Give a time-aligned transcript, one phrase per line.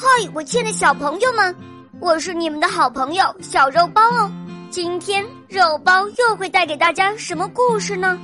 [0.00, 1.52] 嗨，我亲爱的小朋友们，
[1.98, 4.30] 我是你们的好朋友小肉包哦。
[4.70, 8.16] 今天肉包又会带给大家什么故事呢？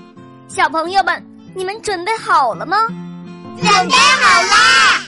[0.47, 1.21] 小朋友们，
[1.53, 2.87] 你们准备好了吗？
[3.57, 5.05] 准备好啦！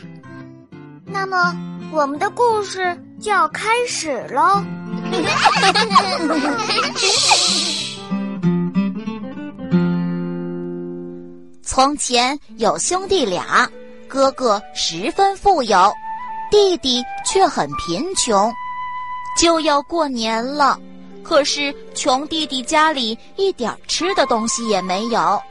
[1.04, 1.56] 那么，
[1.92, 4.60] 我们的故事就要开始喽。
[11.62, 13.70] 从前有兄弟俩，
[14.08, 15.92] 哥哥十分富有，
[16.50, 18.52] 弟弟却很贫穷。
[19.38, 20.78] 就要过年了。
[21.22, 25.42] 可是穷弟弟家里一点吃的东西也没有，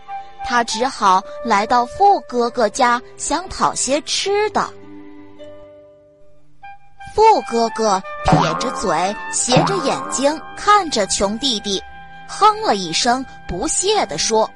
[0.45, 4.70] 他只好来到富哥哥家想讨些吃的。
[7.13, 7.21] 富
[7.52, 11.82] 哥哥撇着嘴，斜着眼睛看着穷弟弟，
[12.27, 14.49] 哼了一声，不屑地说：“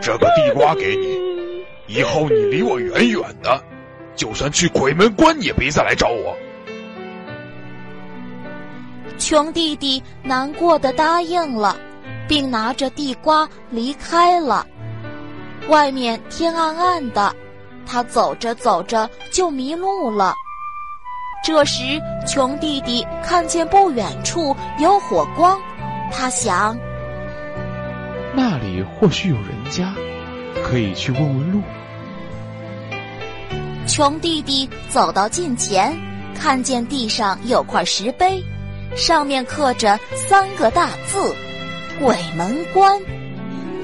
[0.00, 3.60] 这个地瓜给你，以后你离我远远的，
[4.16, 6.34] 就算去鬼门关也别再来找我。”
[9.18, 11.76] 穷弟弟难过的答应了，
[12.28, 14.66] 并拿着地瓜离开了。
[15.68, 17.34] 外面天暗暗的，
[17.86, 20.34] 他走着走着就迷路了。
[21.44, 25.58] 这时，穷弟弟看见不远处有火光，
[26.12, 26.76] 他想：
[28.34, 29.94] 那里或许有人家，
[30.64, 31.62] 可以去问问路。
[33.96, 35.90] 穷弟弟走到近前，
[36.38, 38.44] 看见地上有块石碑。
[38.94, 41.34] 上面刻着三个大字
[41.98, 43.00] “鬼门关”。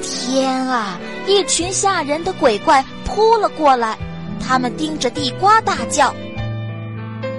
[0.05, 1.01] 天啊！
[1.27, 3.97] 一群吓人的鬼怪扑了过来，
[4.39, 6.15] 他们盯着地瓜大叫：“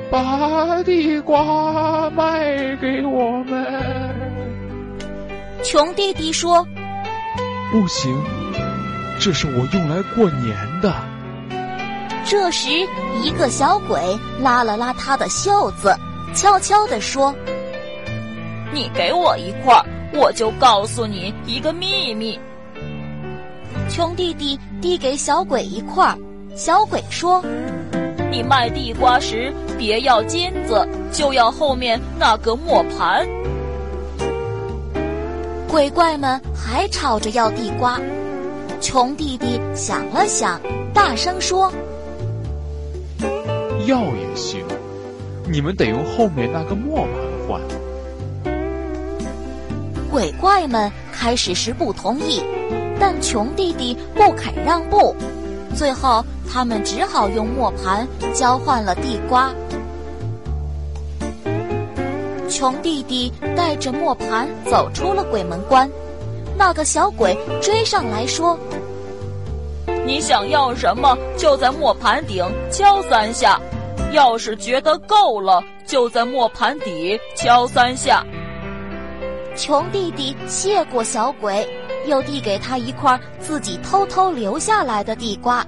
[0.10, 3.64] 把地瓜卖给我们！”
[5.64, 6.68] 穷弟弟说
[7.72, 8.20] ：“不行，
[9.20, 10.92] 这是我用来过年的。”
[12.26, 12.70] 这时，
[13.22, 14.00] 一个小鬼
[14.40, 15.96] 拉了拉他的袖子，
[16.34, 17.34] 悄悄地说。
[18.74, 22.40] 你给我一块儿，我就告诉你一个秘密。
[23.90, 26.18] 穷弟弟递给小鬼一块儿，
[26.56, 27.44] 小鬼说
[28.32, 33.28] ：“你卖地瓜时别要金子，就要后面那个磨盘。”
[35.70, 38.00] 鬼怪们还吵着要地瓜，
[38.80, 40.60] 穷弟弟想了想，
[40.94, 41.72] 大声说
[43.86, 44.64] ：“要也行，
[45.50, 47.14] 你们得用后面那个磨盘
[47.48, 47.62] 换。”
[50.12, 52.42] 鬼怪们开始时不同意，
[53.00, 55.16] 但穷弟弟不肯让步，
[55.76, 59.52] 最后他们只好用磨盘交换了地瓜。
[62.48, 65.90] 穷弟弟带着磨盘走出了鬼门关，
[66.56, 68.56] 那个小鬼追上来说
[70.06, 73.60] ：“你想要什么，就在磨盘顶敲三下，
[74.14, 78.24] 要是觉得够了，就在磨盘底敲三下。”
[79.58, 81.68] 穷弟弟谢过小鬼，
[82.08, 85.66] 又递给他一块自己偷偷留下来的地瓜。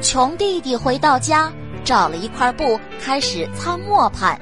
[0.00, 1.52] 穷弟弟回到家，
[1.84, 4.40] 找了一块布，开始擦磨盘。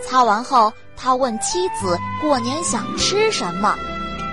[0.00, 3.74] 擦完后，他问妻子过年想吃什么。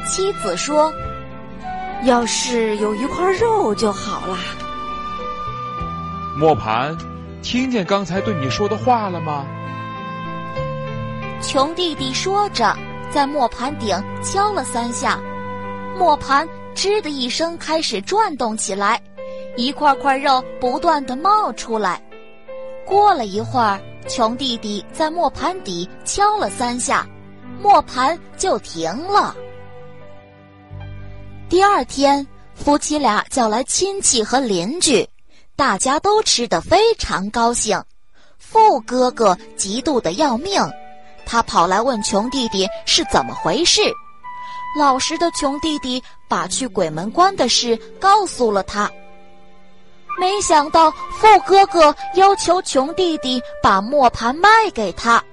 [0.06, 0.94] 妻子说
[2.04, 4.38] ：“要是有一块肉就好啦。”
[6.36, 6.98] 磨盘，
[7.44, 9.46] 听见刚才对你说的话了吗？
[11.42, 12.76] 穷弟弟说着，
[13.12, 15.20] 在磨盘顶敲了三下，
[15.96, 19.00] 磨盘吱的一声开始转动起来，
[19.56, 22.02] 一块块肉不断的冒出来。
[22.84, 27.08] 过了一会儿，穷弟弟在磨盘底敲了三下，
[27.62, 29.36] 磨盘就停了。
[31.48, 35.08] 第二天，夫妻俩叫来亲戚和邻居，
[35.56, 37.82] 大家都吃得非常高兴。
[38.38, 40.62] 富哥哥嫉妒的要命。
[41.26, 43.82] 他跑来问穷弟弟是怎么回事，
[44.78, 48.92] 老实的穷弟弟把去鬼门关的事告诉了他。
[50.20, 55.24] 没想到富哥哥要求穷弟弟把磨盘卖给他，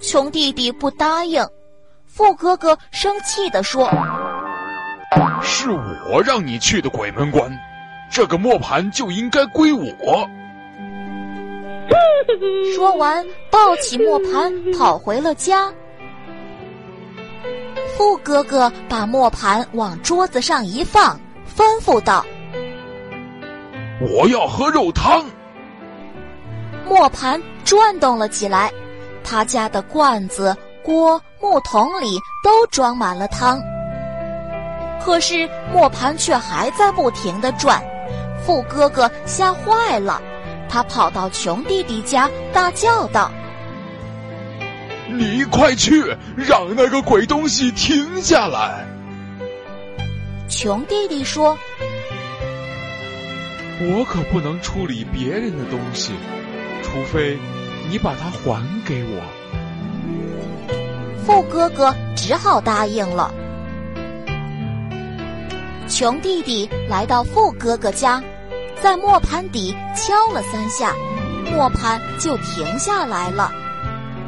[0.00, 1.44] 穷弟弟不答应。
[2.06, 3.90] 富哥哥生气地说
[5.42, 5.70] ：“是
[6.12, 7.50] 我让你去的鬼门关，
[8.10, 10.28] 这个磨盘就应该归我。
[12.74, 15.72] ”说完，抱起磨盘跑回了家。
[17.96, 21.20] 富哥哥把磨盘往桌子上一放，
[21.56, 22.24] 吩咐道
[24.00, 25.24] ：“我要喝肉汤。”
[26.88, 28.72] 磨盘转动了起来，
[29.22, 33.60] 他家的罐子、锅、木桶里都装满了汤。
[35.04, 37.82] 可是磨盘却还在不停的转。
[38.44, 40.20] 富哥哥吓坏了，
[40.68, 43.30] 他跑到穷弟弟家，大叫道
[45.08, 48.86] ：“你快去，让那个鬼东西停下来！”
[50.46, 51.58] 穷弟弟说
[53.80, 56.12] ：“我可不能处理别人的东西，
[56.82, 57.38] 除非
[57.90, 59.22] 你把它还给我。”
[61.24, 63.32] 富哥哥只好答应了。
[65.88, 68.22] 穷弟弟来到富哥哥家，
[68.84, 70.94] 在磨盘底敲了三下，
[71.50, 73.50] 磨盘就停下来了。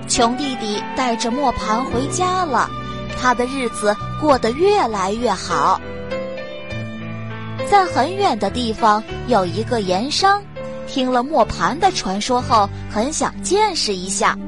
[0.08, 2.66] 穷弟弟带着磨盘回家了，
[3.20, 5.78] 他的日子过得越来越好。
[7.70, 10.42] 在很远的地方有一个盐商，
[10.86, 14.38] 听了磨盘的传说后，很想见识一下。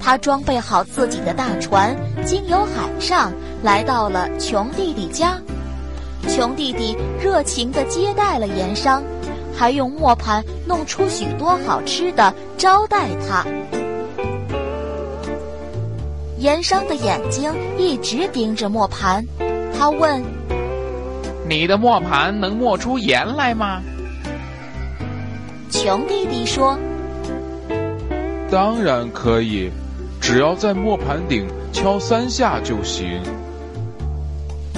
[0.00, 3.32] 他装备好自己的大船，经由海上
[3.62, 5.38] 来到了穷弟弟家。
[6.26, 9.00] 穷弟弟热情地接待了盐商，
[9.56, 13.44] 还用磨盘弄出许多好吃的招待他。
[16.38, 19.26] 盐商的眼睛一直盯着磨盘，
[19.76, 20.22] 他问
[21.48, 23.80] ：“你的磨盘能磨出盐来吗？”
[25.70, 26.78] 穷弟弟说
[28.50, 29.70] ：“当然可以，
[30.20, 33.20] 只要在磨盘顶敲三下就行。”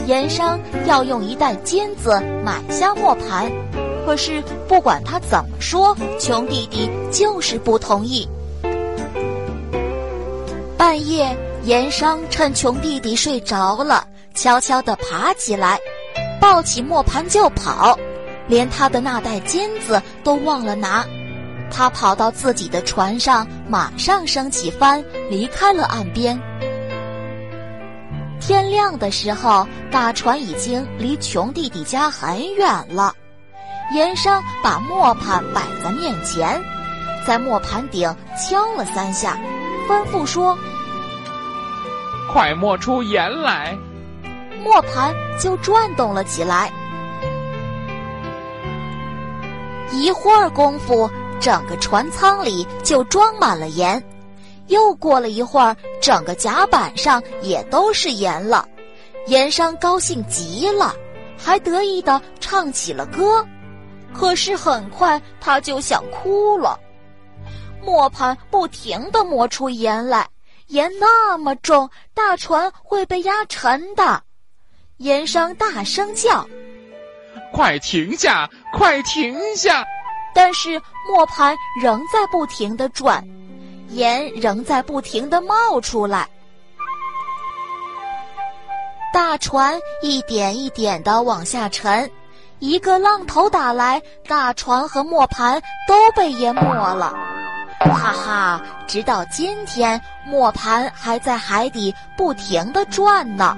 [0.06, 3.50] 盐商要用一袋金子买下磨盘，
[4.08, 8.26] 可是不管他怎么说，穷弟弟就是不同意。
[10.78, 15.78] 半夜，盐商趁穷弟弟睡着了，悄悄地爬起来，
[16.40, 17.98] 抱起磨盘就跑，
[18.46, 21.04] 连他的那袋金子都忘了拿。
[21.70, 26.40] 他跑到自己的船上，马上升起帆，离开了岸边。
[28.40, 33.14] 天亮的时候，大船已经离穷弟弟家很远了。
[33.92, 36.60] 盐商把磨盘摆在面前，
[37.26, 39.38] 在磨盘顶敲了三下，
[39.88, 40.56] 吩咐说
[42.30, 43.76] ：“快磨出盐来！”
[44.62, 46.70] 磨盘就转动了起来。
[49.90, 51.10] 一会儿功夫，
[51.40, 54.02] 整个船舱里就装满了盐。
[54.66, 58.68] 又过了一会儿，整个甲板上也都是盐了。
[59.28, 60.94] 盐商高兴极了，
[61.38, 63.42] 还得意地唱起了歌。
[64.14, 66.78] 可是很快他就想哭了。
[67.82, 70.28] 磨盘不停地磨出盐来，
[70.66, 74.22] 盐那么重，大船会被压沉的。
[74.98, 76.46] 盐商大声叫
[77.54, 78.50] ：“快停下！
[78.74, 79.86] 快停下！”
[80.34, 83.26] 但是磨盘仍在不停地转。
[83.88, 86.28] 盐仍在不停地冒出来，
[89.14, 92.10] 大船一点一点地往下沉，
[92.60, 97.14] 一个浪头打来，大船和磨盘都被淹没了。
[97.80, 98.62] 哈哈！
[98.88, 103.56] 直到今天，磨盘还在海底不停地转呢，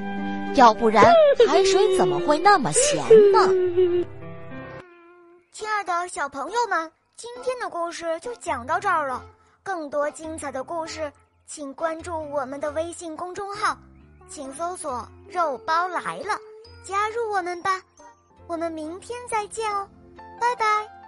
[0.55, 1.11] 要不然
[1.49, 3.02] 海水怎么会那么咸
[3.32, 3.49] 呢？
[5.52, 9.23] 亲爱的小朋友们，今天的故事就讲到这儿了。
[9.62, 11.11] 更多精彩的故事，
[11.47, 13.75] 请关注我们的微信公众号，
[14.29, 16.38] 请搜索“肉包来了”，
[16.85, 17.81] 加入我们吧。
[18.50, 19.88] 我们明天再见哦，
[20.41, 21.00] 拜拜。